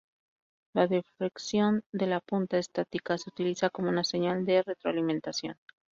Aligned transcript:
La 0.73 0.87
deflexión 0.87 1.83
de 1.93 2.07
la 2.07 2.21
punta 2.21 2.57
estática 2.57 3.19
se 3.19 3.29
utiliza 3.29 3.69
como 3.69 3.89
una 3.89 4.03
señal 4.03 4.45
de 4.45 4.63
retroalimentación. 4.63 5.59